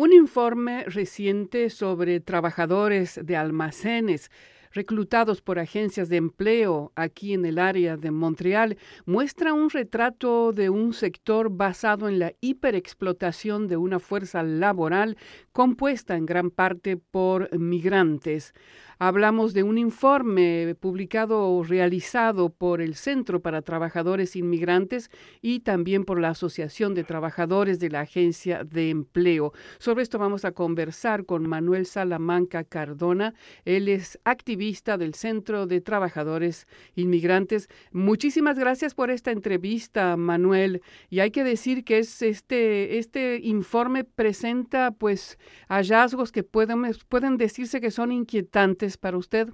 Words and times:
Un 0.00 0.14
informe 0.14 0.84
reciente 0.84 1.68
sobre 1.68 2.20
trabajadores 2.20 3.20
de 3.22 3.36
almacenes 3.36 4.30
reclutados 4.72 5.42
por 5.42 5.58
agencias 5.58 6.08
de 6.08 6.16
empleo 6.16 6.90
aquí 6.96 7.34
en 7.34 7.44
el 7.44 7.58
área 7.58 7.98
de 7.98 8.10
Montreal 8.10 8.78
muestra 9.04 9.52
un 9.52 9.68
retrato 9.68 10.52
de 10.52 10.70
un 10.70 10.94
sector 10.94 11.50
basado 11.50 12.08
en 12.08 12.18
la 12.18 12.32
hiperexplotación 12.40 13.68
de 13.68 13.76
una 13.76 13.98
fuerza 13.98 14.42
laboral 14.42 15.18
compuesta 15.52 16.16
en 16.16 16.24
gran 16.24 16.50
parte 16.50 16.96
por 16.96 17.54
migrantes. 17.58 18.54
Hablamos 19.02 19.54
de 19.54 19.62
un 19.62 19.78
informe 19.78 20.76
publicado 20.78 21.48
o 21.48 21.64
realizado 21.64 22.50
por 22.50 22.82
el 22.82 22.94
Centro 22.94 23.40
para 23.40 23.62
Trabajadores 23.62 24.36
Inmigrantes 24.36 25.10
y 25.40 25.60
también 25.60 26.04
por 26.04 26.20
la 26.20 26.28
Asociación 26.28 26.92
de 26.92 27.02
Trabajadores 27.02 27.80
de 27.80 27.88
la 27.88 28.00
Agencia 28.00 28.62
de 28.62 28.90
Empleo. 28.90 29.54
Sobre 29.78 30.02
esto 30.02 30.18
vamos 30.18 30.44
a 30.44 30.52
conversar 30.52 31.24
con 31.24 31.48
Manuel 31.48 31.86
Salamanca 31.86 32.62
Cardona. 32.62 33.32
Él 33.64 33.88
es 33.88 34.18
activista 34.24 34.98
del 34.98 35.14
Centro 35.14 35.66
de 35.66 35.80
Trabajadores 35.80 36.66
Inmigrantes. 36.94 37.70
Muchísimas 37.92 38.58
gracias 38.58 38.94
por 38.94 39.10
esta 39.10 39.30
entrevista, 39.30 40.14
Manuel. 40.18 40.82
Y 41.08 41.20
hay 41.20 41.30
que 41.30 41.42
decir 41.42 41.84
que 41.84 42.00
es 42.00 42.20
este, 42.20 42.98
este 42.98 43.40
informe 43.42 44.04
presenta 44.04 44.90
pues 44.90 45.38
hallazgos 45.70 46.32
que 46.32 46.42
pueden, 46.42 46.82
pueden 47.08 47.38
decirse 47.38 47.80
que 47.80 47.90
son 47.90 48.12
inquietantes 48.12 48.89
para 48.96 49.16
usted? 49.16 49.48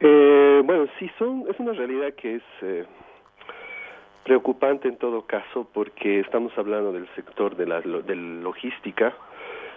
Eh, 0.00 0.62
bueno, 0.64 0.86
sí, 0.98 1.10
son, 1.18 1.44
es 1.48 1.58
una 1.58 1.72
realidad 1.72 2.12
que 2.14 2.36
es 2.36 2.42
eh, 2.62 2.84
preocupante 4.24 4.88
en 4.88 4.96
todo 4.96 5.26
caso 5.26 5.68
porque 5.72 6.20
estamos 6.20 6.52
hablando 6.58 6.92
del 6.92 7.08
sector 7.14 7.56
de 7.56 7.66
la 7.66 7.80
de 7.80 8.14
logística, 8.14 9.14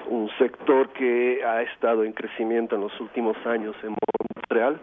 un 0.07 0.29
sector 0.37 0.89
que 0.89 1.43
ha 1.45 1.61
estado 1.61 2.03
en 2.03 2.13
crecimiento 2.13 2.75
en 2.75 2.81
los 2.81 2.99
últimos 2.99 3.37
años 3.45 3.75
en 3.83 3.95
Montreal, 4.35 4.79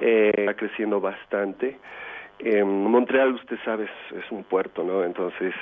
eh, 0.00 0.32
está 0.36 0.54
creciendo 0.54 1.00
bastante. 1.00 1.78
En 2.38 2.84
Montreal, 2.84 3.34
usted 3.34 3.56
sabe, 3.64 3.84
es, 3.84 4.24
es 4.24 4.30
un 4.30 4.44
puerto, 4.44 4.84
¿no? 4.84 5.04
Entonces, 5.04 5.54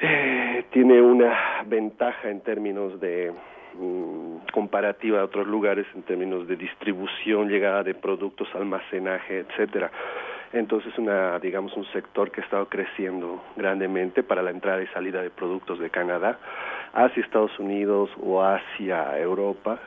eh, 0.00 0.64
tiene 0.72 1.00
una 1.00 1.62
ventaja 1.66 2.28
en 2.28 2.40
términos 2.42 3.00
de 3.00 3.32
comparativa 4.52 5.20
a 5.20 5.24
otros 5.24 5.46
lugares 5.46 5.86
en 5.94 6.02
términos 6.02 6.46
de 6.48 6.56
distribución, 6.56 7.48
llegada 7.48 7.82
de 7.82 7.94
productos, 7.94 8.48
almacenaje, 8.54 9.40
etcétera. 9.40 9.90
Entonces, 10.52 10.96
una, 10.96 11.38
digamos, 11.38 11.76
un 11.76 11.84
sector 11.86 12.30
que 12.30 12.40
ha 12.40 12.44
estado 12.44 12.68
creciendo 12.68 13.42
grandemente 13.56 14.22
para 14.22 14.42
la 14.42 14.50
entrada 14.50 14.82
y 14.82 14.86
salida 14.88 15.20
de 15.20 15.30
productos 15.30 15.78
de 15.78 15.90
Canadá 15.90 16.38
hacia 16.94 17.22
Estados 17.22 17.58
Unidos 17.58 18.10
o 18.22 18.42
hacia 18.42 19.18
Europa, 19.18 19.78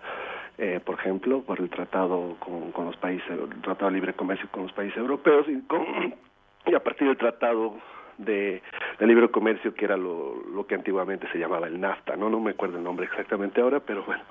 eh, 0.57 0.79
por 0.83 0.99
ejemplo, 0.99 1.41
por 1.41 1.59
el 1.59 1.69
tratado 1.69 2.35
con, 2.39 2.71
con 2.71 2.85
los 2.85 2.97
países, 2.97 3.25
tratado 3.63 3.89
de 3.89 3.95
libre 3.95 4.13
comercio 4.13 4.47
con 4.51 4.63
los 4.63 4.73
países 4.73 4.97
europeos 4.97 5.47
y, 5.47 5.61
con, 5.61 6.13
y 6.65 6.75
a 6.75 6.83
partir 6.83 7.07
del 7.07 7.17
tratado 7.17 7.75
de, 8.17 8.61
libre 9.07 9.29
comercio 9.29 9.73
que 9.73 9.85
era 9.85 9.95
lo, 9.95 10.43
lo 10.53 10.67
que 10.67 10.75
antiguamente 10.75 11.27
se 11.31 11.39
llamaba 11.39 11.67
el 11.67 11.79
NAFTA, 11.79 12.15
no 12.17 12.29
no 12.29 12.39
me 12.39 12.51
acuerdo 12.51 12.77
el 12.77 12.83
nombre 12.83 13.05
exactamente 13.05 13.61
ahora, 13.61 13.79
pero 13.79 14.03
bueno. 14.03 14.21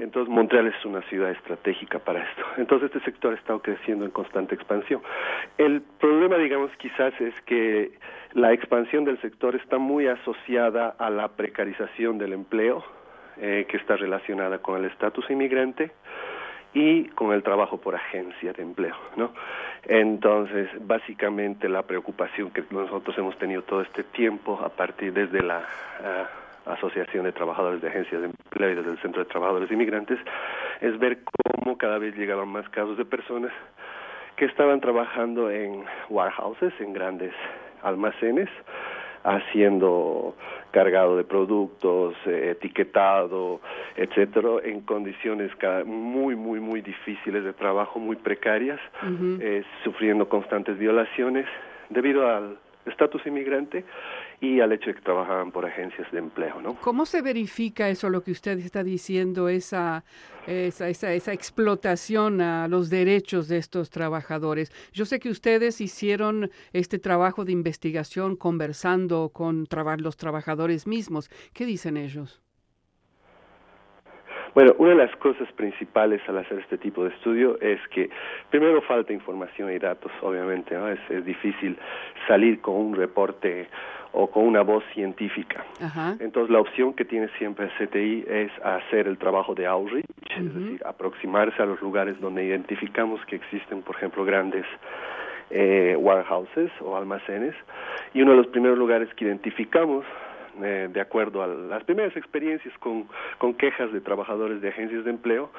Entonces 0.00 0.32
Montreal 0.32 0.68
es 0.68 0.84
una 0.84 1.02
ciudad 1.02 1.30
estratégica 1.30 1.98
para 1.98 2.20
esto. 2.20 2.44
Entonces 2.56 2.90
este 2.94 3.04
sector 3.04 3.32
ha 3.32 3.36
estado 3.36 3.60
creciendo 3.60 4.04
en 4.04 4.10
constante 4.10 4.54
expansión. 4.54 5.02
El 5.58 5.82
problema, 5.82 6.36
digamos, 6.36 6.70
quizás 6.78 7.12
es 7.20 7.34
que 7.42 7.98
la 8.34 8.52
expansión 8.52 9.04
del 9.04 9.20
sector 9.20 9.56
está 9.56 9.78
muy 9.78 10.06
asociada 10.06 10.94
a 10.98 11.10
la 11.10 11.28
precarización 11.28 12.18
del 12.18 12.32
empleo, 12.32 12.84
eh, 13.36 13.66
que 13.68 13.76
está 13.76 13.96
relacionada 13.96 14.58
con 14.58 14.76
el 14.78 14.90
estatus 14.90 15.28
inmigrante 15.30 15.90
y 16.72 17.04
con 17.10 17.32
el 17.32 17.42
trabajo 17.42 17.78
por 17.80 17.94
agencia 17.94 18.52
de 18.52 18.62
empleo, 18.62 18.96
¿no? 19.16 19.32
Entonces, 19.86 20.68
básicamente 20.80 21.68
la 21.68 21.82
preocupación 21.82 22.50
que 22.50 22.64
nosotros 22.70 23.16
hemos 23.18 23.36
tenido 23.38 23.62
todo 23.62 23.82
este 23.82 24.02
tiempo 24.02 24.58
a 24.64 24.70
partir 24.70 25.12
desde 25.12 25.42
la 25.42 25.62
ah, 26.02 26.28
Asociación 26.66 27.24
de 27.24 27.32
Trabajadores 27.32 27.82
de 27.82 27.88
Agencias 27.88 28.22
de 28.22 28.26
Empleo 28.28 28.70
y 28.70 28.74
desde 28.74 28.90
el 28.90 28.98
Centro 28.98 29.22
de 29.22 29.28
Trabajadores 29.28 29.70
Inmigrantes 29.70 30.18
es 30.80 30.98
ver 30.98 31.18
cómo 31.24 31.76
cada 31.76 31.98
vez 31.98 32.16
llegaban 32.16 32.48
más 32.48 32.66
casos 32.70 32.96
de 32.96 33.04
personas 33.04 33.52
que 34.36 34.46
estaban 34.46 34.80
trabajando 34.80 35.50
en 35.50 35.84
warehouses, 36.08 36.72
en 36.80 36.92
grandes 36.92 37.32
almacenes, 37.82 38.48
haciendo 39.24 40.36
cargado 40.70 41.16
de 41.16 41.24
productos, 41.24 42.14
eh, 42.26 42.50
etiquetado, 42.52 43.60
etcétera, 43.96 44.50
en 44.64 44.82
condiciones 44.82 45.50
muy, 45.86 46.36
muy, 46.36 46.60
muy 46.60 46.82
difíciles 46.82 47.42
de 47.44 47.52
trabajo, 47.52 47.98
muy 47.98 48.16
precarias, 48.16 48.78
eh, 49.40 49.64
sufriendo 49.82 50.28
constantes 50.28 50.78
violaciones 50.78 51.46
debido 51.90 52.28
al 52.28 52.58
estatus 52.86 53.24
inmigrante 53.26 53.84
y 54.40 54.60
al 54.60 54.72
hecho 54.72 54.86
de 54.86 54.94
que 54.94 55.00
trabajaban 55.00 55.50
por 55.52 55.64
agencias 55.64 56.10
de 56.12 56.18
empleo, 56.18 56.60
¿no? 56.60 56.74
¿Cómo 56.80 57.06
se 57.06 57.22
verifica 57.22 57.88
eso, 57.88 58.10
lo 58.10 58.22
que 58.22 58.32
usted 58.32 58.58
está 58.58 58.84
diciendo, 58.84 59.48
esa, 59.48 60.04
esa, 60.46 60.88
esa, 60.88 61.12
esa 61.12 61.32
explotación 61.32 62.40
a 62.40 62.68
los 62.68 62.90
derechos 62.90 63.48
de 63.48 63.58
estos 63.58 63.90
trabajadores? 63.90 64.70
Yo 64.92 65.04
sé 65.06 65.18
que 65.18 65.30
ustedes 65.30 65.80
hicieron 65.80 66.50
este 66.72 66.98
trabajo 66.98 67.44
de 67.44 67.52
investigación 67.52 68.36
conversando 68.36 69.30
con 69.30 69.66
los 69.98 70.16
trabajadores 70.16 70.86
mismos. 70.86 71.30
¿Qué 71.52 71.64
dicen 71.66 71.96
ellos? 71.96 72.43
Bueno, 74.54 74.74
una 74.78 74.90
de 74.90 74.96
las 74.96 75.16
cosas 75.16 75.50
principales 75.52 76.20
al 76.28 76.38
hacer 76.38 76.60
este 76.60 76.78
tipo 76.78 77.02
de 77.04 77.10
estudio 77.10 77.58
es 77.60 77.80
que 77.88 78.08
primero 78.50 78.80
falta 78.82 79.12
información 79.12 79.72
y 79.72 79.78
datos, 79.78 80.12
obviamente, 80.22 80.76
¿no? 80.76 80.88
es, 80.88 81.00
es 81.10 81.24
difícil 81.24 81.76
salir 82.28 82.60
con 82.60 82.76
un 82.76 82.94
reporte 82.94 83.66
o 84.14 84.28
con 84.28 84.46
una 84.46 84.62
voz 84.62 84.84
científica. 84.94 85.64
Entonces 86.20 86.48
la 86.50 86.60
opción 86.60 86.94
que 86.94 87.04
tiene 87.04 87.28
siempre 87.36 87.66
el 87.66 87.88
CTI 87.88 88.24
es 88.28 88.52
hacer 88.62 89.08
el 89.08 89.18
trabajo 89.18 89.54
de 89.56 89.66
outreach, 89.66 90.06
es 90.36 90.54
decir, 90.54 90.82
aproximarse 90.86 91.60
a 91.60 91.66
los 91.66 91.80
lugares 91.82 92.18
donde 92.20 92.44
identificamos 92.44 93.20
que 93.26 93.36
existen, 93.36 93.82
por 93.82 93.96
ejemplo, 93.96 94.24
grandes 94.24 94.64
eh, 95.50 95.96
warehouses 95.98 96.70
o 96.80 96.96
almacenes. 96.96 97.56
Y 98.14 98.22
uno 98.22 98.30
de 98.30 98.36
los 98.36 98.46
primeros 98.46 98.78
lugares 98.78 99.12
que 99.14 99.24
identificamos 99.24 100.04
eh, 100.62 100.88
de 100.92 101.00
acuerdo 101.00 101.42
a 101.42 101.46
las 101.46 101.84
primeras 101.84 102.16
experiencias 102.16 102.76
con, 102.78 103.08
con 103.38 103.54
quejas 103.54 103.92
de 103.92 104.00
trabajadores 104.00 104.60
de 104.60 104.68
agencias 104.68 105.04
de 105.04 105.10
empleo, 105.10 105.50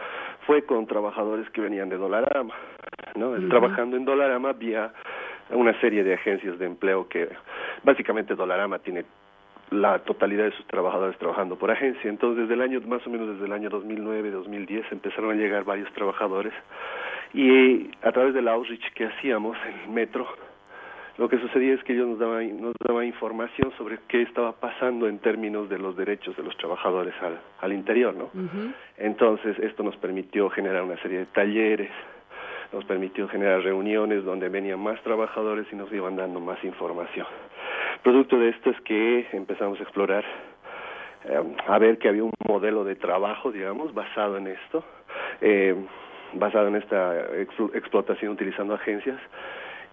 fue 0.46 0.64
con 0.64 0.88
trabajadores 0.88 1.50
que 1.52 1.62
venían 1.62 1.90
de 1.90 1.98
Dolarama. 1.98 2.54
¿no? 3.16 3.32
Trabajando 3.50 3.98
en 3.98 4.06
Dolarama 4.06 4.54
vía 4.54 4.92
una 5.50 5.80
serie 5.80 6.04
de 6.04 6.14
agencias 6.14 6.58
de 6.58 6.66
empleo 6.66 7.08
que 7.08 7.30
básicamente 7.84 8.36
Dolarama 8.36 8.80
tiene 8.80 9.06
la 9.72 10.00
totalidad 10.00 10.46
de 10.46 10.52
sus 10.52 10.66
trabajadores 10.68 11.18
trabajando 11.18 11.58
por 11.58 11.72
agencia. 11.72 12.10
Entonces, 12.10 12.44
desde 12.44 12.54
el 12.54 12.62
año, 12.62 12.82
más 12.88 13.06
o 13.06 13.10
menos 13.10 13.30
desde 13.30 13.46
el 13.46 13.54
año 13.54 13.70
2009, 13.70 14.32
2010, 14.32 14.92
empezaron 14.92 15.32
a 15.32 15.34
llegar 15.34 15.64
varios 15.64 15.92
trabajadores 15.94 16.54
y 17.34 17.90
a 18.02 18.12
través 18.12 18.34
del 18.34 18.48
outreach 18.48 18.94
que 18.94 19.06
hacíamos 19.06 19.58
en 19.68 19.80
el 19.82 19.90
metro, 19.90 20.28
lo 21.18 21.30
que 21.30 21.40
sucedía 21.40 21.74
es 21.74 21.84
que 21.84 21.94
ellos 21.94 22.08
nos 22.08 22.20
daban, 22.20 22.62
nos 22.62 22.74
daban 22.86 23.06
información 23.06 23.72
sobre 23.78 24.00
qué 24.08 24.22
estaba 24.24 24.52
pasando 24.52 25.08
en 25.08 25.20
términos 25.20 25.70
de 25.70 25.80
los 25.80 25.96
derechos 25.96 26.36
de 26.36 26.44
los 26.44 26.56
trabajadores 26.58 27.14
al, 27.22 27.40
al 27.62 27.74
interior, 27.74 28.14
¿no? 28.14 28.30
Entonces, 28.98 29.58
esto 29.60 29.82
nos 29.84 29.96
permitió 29.98 30.50
generar 30.50 30.84
una 30.84 31.02
serie 31.02 31.20
de 31.20 31.26
talleres, 31.28 31.92
nos 32.74 32.84
permitió 32.84 33.30
generar 33.30 33.62
reuniones 33.62 34.26
donde 34.26 34.50
venían 34.50 34.80
más 34.80 35.02
trabajadores 35.04 35.66
y 35.72 35.76
nos 35.78 35.92
iban 35.94 36.18
dando 36.18 36.42
más 36.42 36.62
información. 36.66 37.28
Producto 38.04 38.38
de 38.38 38.50
esto 38.50 38.72
es 38.72 38.82
que 38.82 39.26
empezamos 39.32 39.80
a 39.80 39.84
explorar, 39.84 40.26
eh, 41.30 41.42
a 41.68 41.80
ver 41.80 41.98
que 41.98 42.10
había 42.10 42.26
un 42.26 42.34
modelo 42.46 42.84
de 42.84 42.96
trabajo, 42.96 43.54
digamos, 43.54 43.94
basado 43.94 44.38
en 44.38 44.48
esto, 44.48 44.84
eh, 45.40 45.76
basado 46.34 46.68
en 46.68 46.76
esta 46.76 47.16
explotación 47.74 48.34
utilizando 48.34 48.74
agencias, 48.74 49.20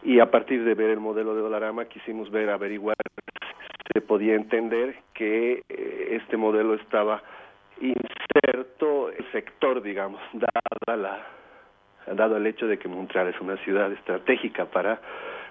y 0.02 0.19
a 0.20 0.31
partir 0.31 0.64
de 0.64 0.75
ver 0.75 0.90
el 0.90 1.00
modelo 1.00 1.34
de 1.34 1.43
Dolarama 1.43 1.84
quisimos 1.87 2.31
ver, 2.31 2.50
averiguar, 2.50 2.96
se 3.93 4.00
podía 4.00 4.34
entender 4.34 4.96
que 5.14 5.62
eh, 5.69 6.19
este 6.22 6.37
modelo 6.37 6.75
estaba 6.75 7.22
inserto 7.81 9.10
el 9.10 9.31
sector, 9.32 9.82
digamos, 9.82 10.20
dada 10.32 10.96
la 10.96 11.26
dado 12.14 12.37
el 12.37 12.46
hecho 12.46 12.66
de 12.66 12.78
que 12.78 12.88
Montreal 12.88 13.28
es 13.28 13.40
una 13.40 13.56
ciudad 13.58 13.93
estratégica 13.93 14.64
para 14.64 15.00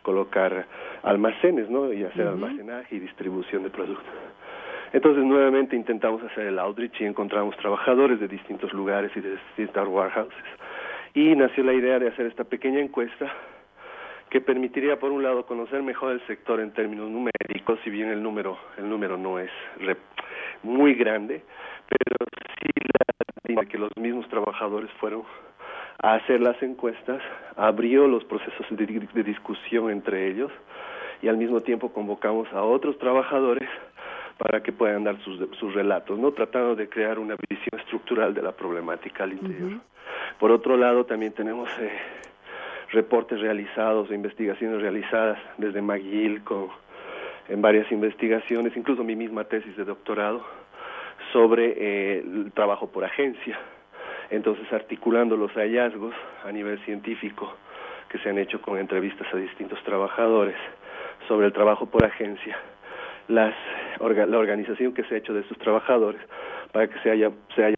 colocar 0.01 0.65
almacenes, 1.01 1.69
¿no? 1.69 1.93
Y 1.93 2.03
hacer 2.03 2.27
almacenaje 2.27 2.95
y 2.95 2.99
distribución 2.99 3.63
de 3.63 3.69
productos. 3.69 4.05
Entonces 4.91 5.23
nuevamente 5.23 5.77
intentamos 5.77 6.21
hacer 6.23 6.47
el 6.47 6.59
outreach 6.59 6.99
y 6.99 7.05
encontramos 7.05 7.55
trabajadores 7.57 8.19
de 8.19 8.27
distintos 8.27 8.73
lugares 8.73 9.11
y 9.15 9.21
de 9.21 9.31
distintos 9.31 9.87
warehouses. 9.87 10.43
Y 11.13 11.35
nació 11.35 11.63
la 11.63 11.73
idea 11.73 11.99
de 11.99 12.09
hacer 12.09 12.25
esta 12.25 12.43
pequeña 12.43 12.81
encuesta 12.81 13.31
que 14.31 14.39
permitiría 14.39 14.97
por 14.97 15.11
un 15.11 15.21
lado 15.21 15.45
conocer 15.45 15.83
mejor 15.83 16.13
el 16.13 16.25
sector 16.25 16.61
en 16.61 16.71
términos 16.71 17.09
numéricos, 17.09 17.79
si 17.83 17.89
bien 17.89 18.09
el 18.09 18.23
número 18.23 18.57
el 18.77 18.89
número 18.89 19.17
no 19.17 19.37
es 19.37 19.51
muy 20.63 20.95
grande, 20.95 21.43
pero 21.87 22.15
sí 22.61 23.53
la 23.53 23.65
que 23.65 23.77
los 23.77 23.91
mismos 23.97 24.27
trabajadores 24.29 24.89
fueron 25.01 25.23
a 26.01 26.13
hacer 26.13 26.39
las 26.39 26.61
encuestas, 26.63 27.21
abrió 27.57 28.07
los 28.07 28.23
procesos 28.23 28.65
de, 28.69 28.85
de 29.13 29.23
discusión 29.23 29.91
entre 29.91 30.29
ellos 30.29 30.51
y 31.21 31.27
al 31.27 31.35
mismo 31.35 31.59
tiempo 31.59 31.91
convocamos 31.91 32.47
a 32.53 32.63
otros 32.63 32.97
trabajadores 32.97 33.67
para 34.37 34.63
que 34.63 34.71
puedan 34.71 35.03
dar 35.03 35.19
sus, 35.23 35.39
sus 35.59 35.73
relatos, 35.73 36.17
no 36.17 36.31
tratando 36.31 36.75
de 36.75 36.87
crear 36.87 37.19
una 37.19 37.35
visión 37.49 37.79
estructural 37.81 38.33
de 38.33 38.41
la 38.41 38.53
problemática 38.53 39.25
al 39.25 39.33
interior. 39.33 39.81
Por 40.39 40.51
otro 40.51 40.77
lado, 40.77 41.05
también 41.05 41.33
tenemos 41.33 41.69
eh, 41.79 41.91
reportes 42.91 43.39
realizados 43.39 44.11
e 44.11 44.15
investigaciones 44.15 44.81
realizadas 44.81 45.39
desde 45.57 45.81
McGill 45.81 46.43
con, 46.43 46.69
en 47.47 47.61
varias 47.61 47.91
investigaciones, 47.91 48.75
incluso 48.75 49.03
mi 49.03 49.15
misma 49.15 49.45
tesis 49.45 49.75
de 49.77 49.85
doctorado, 49.85 50.43
sobre 51.31 51.73
eh, 51.77 52.19
el 52.19 52.51
trabajo 52.53 52.87
por 52.87 53.05
agencia. 53.05 53.57
Entonces, 54.29 54.71
articulando 54.71 55.35
los 55.35 55.51
hallazgos 55.53 56.13
a 56.45 56.51
nivel 56.51 56.79
científico 56.85 57.53
que 58.09 58.17
se 58.19 58.29
han 58.29 58.37
hecho 58.37 58.61
con 58.61 58.77
entrevistas 58.77 59.27
a 59.33 59.37
distintos 59.37 59.81
trabajadores 59.83 60.55
sobre 61.27 61.47
el 61.47 61.53
trabajo 61.53 61.85
por 61.85 62.05
agencia, 62.05 62.57
las, 63.27 63.53
la 63.99 64.37
organización 64.37 64.93
que 64.93 65.03
se 65.03 65.15
ha 65.15 65.17
hecho 65.17 65.33
de 65.33 65.41
estos 65.41 65.57
trabajadores 65.59 66.21
para 66.71 66.87
que 66.87 66.99
se 66.99 67.11
haya, 67.11 67.31
se 67.55 67.63
haya 67.63 67.75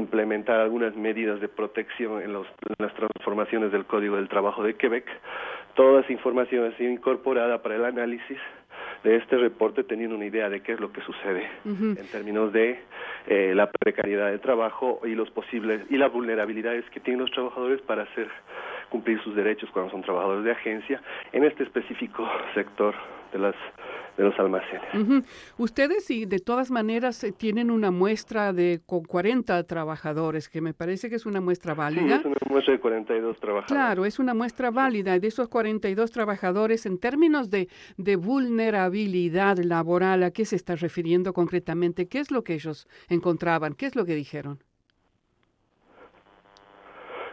implementar 0.00 0.58
algunas 0.60 0.96
medidas 0.96 1.40
de 1.40 1.48
protección 1.48 2.20
en, 2.22 2.32
los, 2.32 2.46
en 2.46 2.74
las 2.78 2.94
transformaciones 2.94 3.70
del 3.72 3.84
Código 3.84 4.16
del 4.16 4.28
Trabajo 4.28 4.62
de 4.62 4.74
Quebec. 4.74 5.06
Toda 5.74 6.00
esa 6.00 6.12
información 6.12 6.66
ha 6.66 6.76
sido 6.76 6.90
incorporada 6.90 7.62
para 7.62 7.76
el 7.76 7.84
análisis 7.84 8.38
de 9.04 9.16
este 9.16 9.36
reporte 9.36 9.84
teniendo 9.84 10.16
una 10.16 10.26
idea 10.26 10.48
de 10.48 10.60
qué 10.62 10.72
es 10.72 10.80
lo 10.80 10.92
que 10.92 11.00
sucede 11.02 11.48
en 11.64 12.06
términos 12.12 12.52
de 12.52 12.78
eh, 13.26 13.54
la 13.54 13.70
precariedad 13.70 14.30
de 14.30 14.38
trabajo 14.38 15.00
y 15.04 15.14
los 15.14 15.30
posibles 15.30 15.82
y 15.90 15.96
las 15.96 16.12
vulnerabilidades 16.12 16.84
que 16.90 17.00
tienen 17.00 17.22
los 17.22 17.30
trabajadores 17.30 17.80
para 17.82 18.02
hacer 18.02 18.28
cumplir 18.90 19.22
sus 19.22 19.34
derechos 19.34 19.70
cuando 19.70 19.90
son 19.90 20.02
trabajadores 20.02 20.44
de 20.44 20.52
agencia 20.52 21.00
en 21.32 21.44
este 21.44 21.62
específico 21.62 22.28
sector 22.54 22.94
de 23.32 23.38
las 23.38 23.54
de 24.20 24.28
los 24.28 24.38
almacenes. 24.38 25.24
Ustedes 25.56 26.10
y 26.10 26.26
de 26.26 26.40
todas 26.40 26.70
maneras 26.70 27.24
eh, 27.24 27.32
tienen 27.32 27.70
una 27.70 27.90
muestra 27.90 28.52
de 28.52 28.80
con 28.84 29.02
40 29.02 29.62
trabajadores, 29.64 30.48
que 30.48 30.60
me 30.60 30.74
parece 30.74 31.08
que 31.08 31.16
es 31.16 31.24
una 31.24 31.40
muestra 31.40 31.74
válida. 31.74 32.02
Sí, 32.06 32.12
es 32.12 32.24
una 32.26 32.36
muestra 32.48 32.74
de 32.74 32.80
42 32.80 33.40
trabajadores. 33.40 33.72
Claro, 33.72 34.04
es 34.04 34.18
una 34.18 34.34
muestra 34.34 34.70
válida. 34.70 35.18
De 35.18 35.26
esos 35.26 35.48
42 35.48 36.10
trabajadores, 36.10 36.84
en 36.84 36.98
términos 36.98 37.48
de, 37.50 37.68
de 37.96 38.16
vulnerabilidad 38.16 39.56
laboral, 39.58 40.22
¿a 40.22 40.30
qué 40.30 40.44
se 40.44 40.56
está 40.56 40.76
refiriendo 40.76 41.32
concretamente? 41.32 42.06
¿Qué 42.06 42.18
es 42.18 42.30
lo 42.30 42.44
que 42.44 42.54
ellos 42.54 42.86
encontraban? 43.08 43.72
¿Qué 43.72 43.86
es 43.86 43.96
lo 43.96 44.04
que 44.04 44.14
dijeron? 44.14 44.58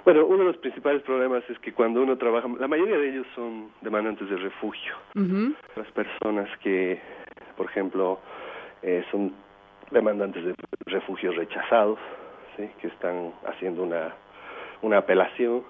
Bueno, 0.07 0.25
uno 0.25 0.38
de 0.38 0.44
los 0.45 0.57
principales 0.59 1.01
problemas 1.01 1.44
es 1.50 1.59
que 1.59 1.74
cuando 1.74 2.01
uno 2.01 2.18
trabaja, 2.18 2.48
la 2.62 2.69
mayoría 2.69 2.98
de 2.98 3.09
ellos 3.09 3.27
son 3.36 3.71
demandantes 3.81 4.30
de 4.30 4.38
refugio. 4.38 4.95
Las 5.75 5.92
personas 5.92 6.48
que, 6.59 6.98
por 7.57 7.65
ejemplo, 7.65 8.18
eh, 8.83 9.04
son 9.12 9.33
demandantes 9.92 10.45
de 10.45 10.56
refugio 10.86 11.33
rechazados, 11.33 12.00
¿sí? 12.56 12.69
que 12.80 12.88
están 12.88 13.33
haciendo 13.48 13.83
una, 13.83 14.15
una 14.81 15.00
apelación. 15.00 15.63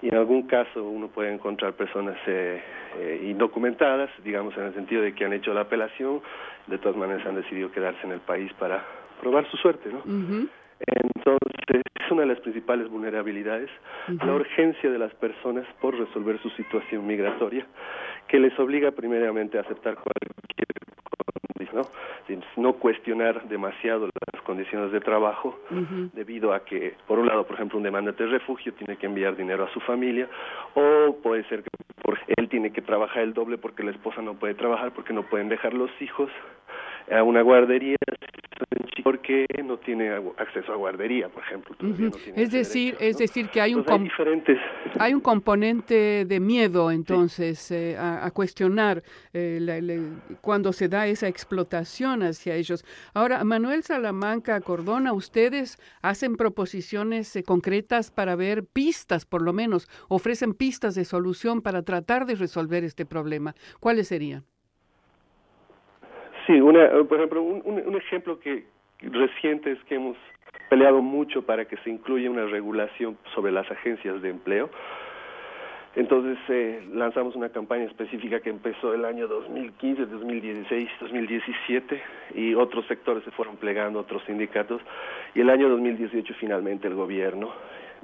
Y 0.00 0.08
en 0.08 0.14
algún 0.14 0.46
caso 0.46 0.82
uno 0.82 1.08
puede 1.08 1.30
encontrar 1.30 1.74
personas 1.74 2.16
eh, 2.26 2.62
eh, 2.98 3.20
indocumentadas, 3.28 4.08
digamos 4.24 4.56
en 4.56 4.62
el 4.62 4.72
sentido 4.72 5.02
de 5.02 5.14
que 5.14 5.26
han 5.26 5.34
hecho 5.34 5.52
la 5.52 5.60
apelación, 5.60 6.22
de 6.68 6.78
todas 6.78 6.96
maneras 6.96 7.26
han 7.26 7.34
decidido 7.34 7.70
quedarse 7.70 8.00
en 8.06 8.12
el 8.12 8.20
país 8.20 8.50
para 8.54 8.82
probar 9.20 9.46
su 9.50 9.58
suerte, 9.58 9.90
¿no? 9.92 10.48
Es 11.70 12.10
una 12.10 12.22
de 12.22 12.28
las 12.28 12.40
principales 12.40 12.88
vulnerabilidades, 12.88 13.70
la 14.08 14.34
urgencia 14.34 14.90
de 14.90 14.98
las 14.98 15.14
personas 15.14 15.66
por 15.80 15.98
resolver 15.98 16.40
su 16.40 16.50
situación 16.50 17.06
migratoria, 17.06 17.66
que 18.26 18.38
les 18.38 18.58
obliga 18.58 18.92
primeramente 18.92 19.58
a 19.58 19.62
aceptar 19.62 19.94
cualquier 19.94 20.28
¿no? 21.72 21.82
no 22.56 22.72
cuestionar 22.74 23.48
demasiado 23.48 24.08
las 24.32 24.42
condiciones 24.42 24.92
de 24.92 25.00
trabajo, 25.00 25.58
debido 26.12 26.52
a 26.52 26.64
que, 26.64 26.94
por 27.06 27.18
un 27.18 27.26
lado, 27.26 27.46
por 27.46 27.54
ejemplo, 27.54 27.78
un 27.78 27.84
demandante 27.84 28.24
de 28.24 28.30
refugio 28.30 28.72
tiene 28.74 28.96
que 28.96 29.06
enviar 29.06 29.36
dinero 29.36 29.64
a 29.64 29.72
su 29.72 29.80
familia, 29.80 30.28
o 30.74 31.16
puede 31.22 31.44
ser 31.44 31.62
que 31.62 31.68
por, 32.02 32.18
él 32.36 32.48
tiene 32.48 32.72
que 32.72 32.82
trabajar 32.82 33.22
el 33.22 33.34
doble 33.34 33.58
porque 33.58 33.82
la 33.82 33.90
esposa 33.90 34.22
no 34.22 34.34
puede 34.34 34.54
trabajar, 34.54 34.92
porque 34.92 35.12
no 35.12 35.24
pueden 35.24 35.48
dejar 35.48 35.74
los 35.74 35.90
hijos 36.00 36.30
a 37.10 37.22
una 37.22 37.42
guardería 37.42 37.96
porque 39.10 39.46
no 39.64 39.78
tiene 39.78 40.10
acceso 40.36 40.70
a 40.70 40.76
guardería, 40.76 41.30
por 41.30 41.42
ejemplo. 41.42 41.74
es 42.36 42.52
decir, 42.52 42.94
es 43.00 43.16
decir 43.16 43.48
que 43.48 43.58
hay 43.58 43.74
un 43.74 43.82
hay, 43.88 44.00
diferentes... 44.00 44.58
hay 45.00 45.14
un 45.14 45.22
componente 45.22 46.26
de 46.26 46.40
miedo 46.40 46.90
entonces 46.90 47.70
eh, 47.70 47.96
a, 47.98 48.30
cuestionar 48.32 49.02
eh, 49.32 50.10
cuando 50.42 50.74
se 50.74 50.90
da 50.90 51.06
esa 51.06 51.26
explotación 51.26 52.22
hacia 52.22 52.54
ellos. 52.56 52.84
Ahora, 53.14 53.42
Manuel 53.44 53.82
Salamanca 53.82 54.60
Cordona, 54.60 55.14
ustedes 55.14 55.78
hacen 56.02 56.36
proposiciones 56.36 57.34
eh, 57.34 57.42
concretas 57.42 58.10
para 58.10 58.36
ver 58.36 58.64
pistas, 58.64 59.24
por 59.24 59.40
lo 59.40 59.54
menos, 59.54 59.88
ofrecen 60.08 60.52
pistas 60.52 60.94
de 60.94 61.06
solución 61.06 61.62
para 61.62 61.80
tratar 61.80 62.26
de 62.26 62.34
resolver 62.34 62.84
este 62.84 63.06
problema. 63.06 63.54
¿Cuáles 63.80 64.08
serían? 64.08 64.44
Sí, 66.46 66.60
una, 66.60 66.88
por 67.04 67.18
ejemplo, 67.18 67.42
un, 67.42 67.62
un, 67.64 67.96
ejemplo 67.96 68.40
que 68.40 68.64
reciente 69.00 69.72
es 69.72 69.78
que 69.84 69.96
hemos 69.96 70.16
peleado 70.68 71.00
mucho 71.00 71.42
para 71.42 71.64
que 71.64 71.76
se 71.78 71.90
incluya 71.90 72.30
una 72.30 72.46
regulación 72.46 73.16
sobre 73.34 73.52
las 73.52 73.70
agencias 73.70 74.20
de 74.22 74.30
empleo. 74.30 74.70
Entonces 75.96 76.38
eh, 76.48 76.86
lanzamos 76.92 77.34
una 77.34 77.48
campaña 77.48 77.84
específica 77.84 78.40
que 78.40 78.50
empezó 78.50 78.94
el 78.94 79.04
año 79.04 79.26
2015, 79.26 80.06
2016, 80.06 80.88
2017 81.00 82.02
y 82.34 82.54
otros 82.54 82.86
sectores 82.86 83.24
se 83.24 83.30
fueron 83.30 83.56
plegando, 83.56 83.98
otros 83.98 84.22
sindicatos 84.26 84.82
y 85.34 85.40
el 85.40 85.50
año 85.50 85.68
2018 85.70 86.34
finalmente 86.38 86.86
el 86.86 86.94
gobierno 86.94 87.52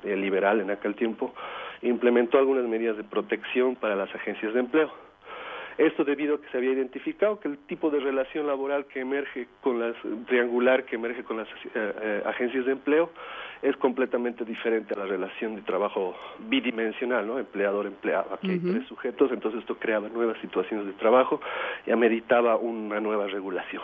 liberal 0.02 0.60
en 0.60 0.70
aquel 0.70 0.94
tiempo 0.96 1.34
implementó 1.82 2.38
algunas 2.38 2.64
medidas 2.64 2.96
de 2.96 3.04
protección 3.04 3.76
para 3.76 3.94
las 3.94 4.12
agencias 4.14 4.54
de 4.54 4.60
empleo 4.60 5.03
esto 5.78 6.04
debido 6.04 6.36
a 6.36 6.40
que 6.40 6.48
se 6.50 6.58
había 6.58 6.72
identificado 6.72 7.40
que 7.40 7.48
el 7.48 7.58
tipo 7.58 7.90
de 7.90 8.00
relación 8.00 8.46
laboral 8.46 8.86
que 8.86 9.00
emerge 9.00 9.48
con 9.60 9.80
las 9.80 9.96
triangular 10.26 10.84
que 10.84 10.96
emerge 10.96 11.24
con 11.24 11.38
las 11.38 11.48
eh, 11.48 11.52
eh, 11.74 12.22
agencias 12.26 12.66
de 12.66 12.72
empleo 12.72 13.10
es 13.62 13.76
completamente 13.78 14.44
diferente 14.44 14.92
a 14.94 14.98
la 14.98 15.06
relación 15.06 15.56
de 15.56 15.62
trabajo 15.62 16.14
bidimensional, 16.50 17.26
¿no? 17.26 17.38
Empleador-empleado. 17.38 18.34
Aquí 18.34 18.50
hay 18.50 18.58
tres 18.58 18.86
sujetos, 18.86 19.32
entonces 19.32 19.60
esto 19.60 19.78
creaba 19.78 20.10
nuevas 20.10 20.38
situaciones 20.42 20.86
de 20.86 20.92
trabajo 20.92 21.40
y 21.86 21.90
ameritaba 21.90 22.56
una 22.56 23.00
nueva 23.00 23.26
regulación. 23.26 23.82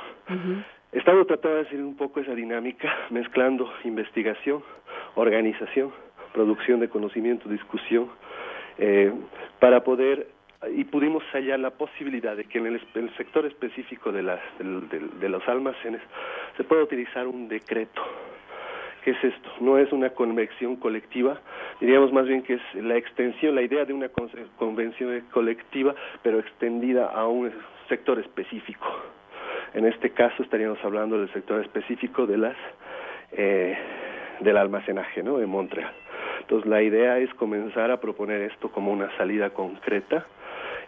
Estamos 0.92 1.26
tratando 1.26 1.56
de 1.56 1.62
hacer 1.62 1.80
un 1.80 1.96
poco 1.96 2.20
esa 2.20 2.34
dinámica, 2.34 2.94
mezclando 3.08 3.72
investigación, 3.84 4.62
organización, 5.14 5.92
producción 6.34 6.80
de 6.80 6.90
conocimiento, 6.90 7.48
discusión, 7.48 8.10
eh, 8.76 9.12
para 9.60 9.82
poder 9.82 10.28
y 10.68 10.84
pudimos 10.84 11.22
hallar 11.32 11.58
la 11.58 11.70
posibilidad 11.70 12.36
de 12.36 12.44
que 12.44 12.58
en 12.58 12.66
el, 12.66 13.16
sector 13.16 13.46
específico 13.46 14.12
de, 14.12 14.22
las, 14.22 14.40
de, 14.58 15.28
los 15.28 15.46
almacenes 15.48 16.02
se 16.56 16.64
pueda 16.64 16.82
utilizar 16.82 17.26
un 17.26 17.48
decreto. 17.48 18.02
¿Qué 19.02 19.12
es 19.12 19.24
esto? 19.24 19.50
No 19.60 19.78
es 19.78 19.90
una 19.92 20.10
convención 20.10 20.76
colectiva, 20.76 21.40
diríamos 21.80 22.12
más 22.12 22.26
bien 22.26 22.42
que 22.42 22.54
es 22.54 22.62
la 22.74 22.96
extensión, 22.96 23.54
la 23.54 23.62
idea 23.62 23.86
de 23.86 23.94
una 23.94 24.10
convención 24.58 25.22
colectiva, 25.30 25.94
pero 26.22 26.38
extendida 26.38 27.06
a 27.06 27.26
un 27.26 27.50
sector 27.88 28.18
específico. 28.18 28.86
En 29.72 29.86
este 29.86 30.10
caso 30.10 30.42
estaríamos 30.42 30.78
hablando 30.84 31.18
del 31.18 31.32
sector 31.32 31.62
específico 31.62 32.26
de 32.26 32.36
las 32.36 32.56
eh, 33.32 33.78
del 34.40 34.56
almacenaje, 34.58 35.22
¿no? 35.22 35.38
De 35.38 35.46
Montreal. 35.46 35.92
Entonces 36.40 36.68
la 36.68 36.82
idea 36.82 37.18
es 37.18 37.32
comenzar 37.34 37.90
a 37.90 38.00
proponer 38.00 38.42
esto 38.42 38.70
como 38.70 38.92
una 38.92 39.16
salida 39.16 39.50
concreta 39.50 40.26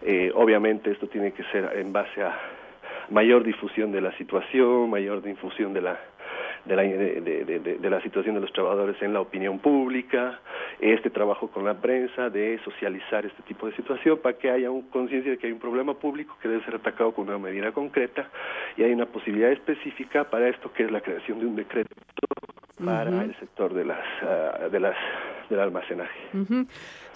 eh, 0.05 0.31
obviamente 0.35 0.91
esto 0.91 1.07
tiene 1.07 1.31
que 1.31 1.43
ser 1.45 1.77
en 1.77 1.93
base 1.93 2.21
a 2.21 2.37
mayor 3.09 3.43
difusión 3.43 3.91
de 3.91 4.01
la 4.01 4.15
situación, 4.17 4.89
mayor 4.89 5.21
difusión 5.21 5.73
de 5.73 5.81
la 5.81 5.99
de 6.65 6.75
la, 6.77 6.83
de, 6.83 7.89
la 7.89 8.01
situación 8.01 8.35
de 8.35 8.41
los 8.41 8.53
trabajadores 8.53 9.01
en 9.01 9.13
la 9.13 9.19
opinión 9.19 9.59
pública, 9.59 10.39
este 10.79 11.09
trabajo 11.09 11.49
con 11.49 11.65
la 11.65 11.73
prensa, 11.73 12.29
de 12.29 12.57
socializar 12.63 13.25
este 13.25 13.41
tipo 13.43 13.67
de 13.67 13.75
situación 13.75 14.19
para 14.19 14.37
que 14.37 14.49
haya 14.49 14.69
conciencia 14.89 15.31
de 15.31 15.37
que 15.37 15.47
hay 15.47 15.53
un 15.53 15.59
problema 15.59 15.93
público 15.93 16.37
que 16.41 16.47
debe 16.47 16.63
ser 16.63 16.75
atacado 16.75 17.13
con 17.13 17.27
una 17.27 17.37
medida 17.37 17.73
concreta 17.73 18.29
y 18.77 18.83
hay 18.83 18.93
una 18.93 19.05
posibilidad 19.07 19.51
específica 19.51 20.23
para 20.23 20.47
esto 20.47 20.71
que 20.71 20.83
es 20.83 20.91
la 20.91 21.01
creación 21.01 21.39
de 21.39 21.45
un 21.47 21.55
decreto 21.57 21.93
para 22.83 23.09
el 23.23 23.35
sector 23.39 23.73
de 23.73 23.85
las, 23.85 24.05
ah, 24.21 24.69
de 24.71 24.79
las 24.79 24.95
del 25.49 25.59
almacenaje. 25.59 26.19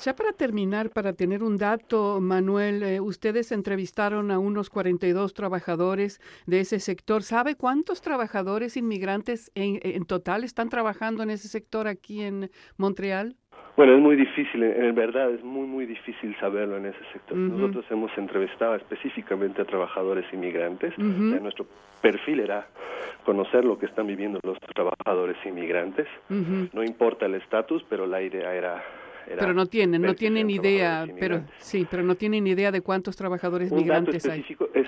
Ya 0.03 0.15
para 0.15 0.34
terminar, 0.34 0.89
para 0.89 1.13
tener 1.13 1.43
un 1.43 1.57
dato, 1.57 2.19
Manuel, 2.22 2.84
eh, 2.84 3.00
ustedes 3.00 3.51
entrevistaron 3.51 4.31
a 4.31 4.39
unos 4.39 4.69
42 4.69 5.34
trabajadores 5.34 6.22
de 6.46 6.60
ese 6.60 6.79
sector. 6.79 7.24
¿Sabe 7.24 7.55
cuántos 7.55 8.01
trabajadores 8.01 8.77
inmigrantes 8.77 9.51
en, 9.55 9.79
en 9.81 10.05
total 10.05 10.43
están 10.43 10.69
trabajando 10.69 11.24
en 11.24 11.31
ese 11.31 11.48
sector 11.48 11.88
aquí 11.88 12.22
en 12.22 12.51
Montreal? 12.77 13.36
Bueno, 13.77 13.93
es 13.93 14.01
muy 14.01 14.15
difícil, 14.15 14.63
en 14.63 14.96
verdad 14.96 15.31
es 15.31 15.43
muy, 15.43 15.67
muy 15.67 15.86
difícil 15.86 16.36
saberlo 16.39 16.77
en 16.77 16.88
ese 16.88 16.98
sector. 17.13 17.38
Nosotros 17.38 17.86
hemos 17.91 18.12
entrevistado 18.17 18.74
específicamente 18.74 19.62
a 19.62 19.65
trabajadores 19.65 20.25
inmigrantes. 20.34 20.98
nuestro 20.98 21.67
perfil 22.01 22.39
era 22.39 22.67
conocer 23.24 23.63
lo 23.63 23.77
que 23.77 23.86
están 23.86 24.07
viviendo 24.07 24.39
los 24.43 24.57
trabajadores 24.74 25.38
inmigrantes. 25.46 26.07
No 26.27 26.84
importa 26.84 27.27
el 27.27 27.36
estatus, 27.36 27.86
pero 27.88 28.07
la 28.07 28.19
idea 28.19 28.53
era 28.53 28.84
pero 29.27 29.53
no 29.53 29.65
tienen, 29.65 30.01
no 30.01 30.15
tienen 30.15 30.50
idea, 30.50 31.05
pero 31.19 31.41
sí, 31.57 31.86
pero 31.89 32.01
no 32.01 32.15
tienen 32.15 32.48
idea 32.48 32.72
de 32.72 32.81
cuántos 32.81 33.15
trabajadores 33.15 33.72
migrantes 33.72 34.25
hay. 34.27 34.46
Es, 34.74 34.88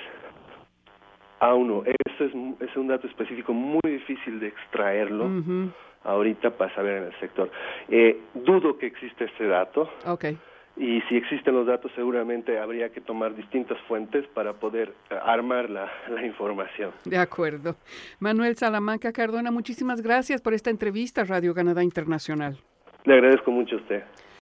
a 1.40 1.54
uno, 1.54 1.84
eso 1.86 2.26
es, 2.26 2.34
es 2.60 2.76
un 2.76 2.88
dato 2.88 3.08
específico 3.08 3.54
muy 3.54 3.82
difícil 3.84 4.40
de 4.40 4.48
extraerlo 4.48 5.30
ahorita 6.04 6.52
para 6.52 6.74
saber 6.76 6.98
en 6.98 7.04
el 7.06 7.20
sector. 7.20 7.50
Eh, 7.90 8.20
dudo 8.34 8.78
que 8.78 8.88
existe 8.88 9.26
ese 9.26 9.46
dato. 9.46 9.90
Okay. 10.06 10.38
Y 10.78 11.02
si 11.10 11.18
existen 11.18 11.56
los 11.56 11.68
datos, 11.68 11.92
seguramente 11.94 12.58
habría 12.58 12.90
que 12.90 13.02
tomar 13.02 13.36
distintas 13.36 13.78
fuentes 13.88 14.26
para 14.28 14.54
poder 14.54 14.94
eh, 15.10 15.16
armar 15.22 15.70
la, 15.70 15.92
la 16.10 16.26
información. 16.26 16.92
De 17.04 17.18
acuerdo. 17.18 17.76
Manuel 18.20 18.56
Salamanca 18.56 19.12
Cardona, 19.12 19.52
muchísimas 19.52 20.02
gracias 20.02 20.42
por 20.42 20.54
esta 20.54 20.70
entrevista 20.70 21.26
Radio 21.26 21.54
Canadá 21.54 21.84
Internacional. 21.84 22.58
Le 23.04 23.14
agradezco 23.14 23.52
mucho 23.52 23.76
a 23.76 23.80
usted. 23.80 24.04